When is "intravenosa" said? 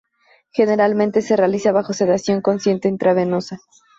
2.87-3.59